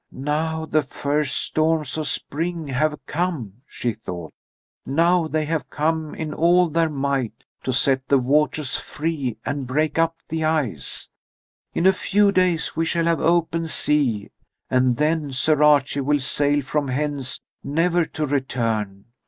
"Now 0.11 0.65
the 0.65 0.81
first 0.81 1.35
storms 1.37 1.95
of 1.95 2.07
spring 2.07 2.69
have 2.69 2.99
come," 3.05 3.61
she 3.67 3.93
thought. 3.93 4.33
"Now 4.83 5.27
they 5.27 5.45
have 5.45 5.69
come 5.69 6.15
in 6.15 6.33
all 6.33 6.69
their 6.69 6.89
might 6.89 7.43
to 7.61 7.71
set 7.71 8.07
the 8.07 8.17
waters 8.17 8.77
free 8.77 9.37
and 9.45 9.67
break 9.67 9.99
up 9.99 10.15
the 10.27 10.43
ice. 10.43 11.07
In 11.75 11.85
a 11.85 11.93
few 11.93 12.31
days 12.31 12.75
we 12.75 12.83
shall 12.83 13.05
have 13.05 13.21
open 13.21 13.67
sea, 13.67 14.31
and 14.71 14.97
then 14.97 15.31
Sir 15.31 15.61
Archie 15.61 16.01
will 16.01 16.19
sail 16.19 16.63
from 16.63 16.87
hence, 16.87 17.39
never 17.63 18.03
to 18.05 18.25
return. 18.25 19.05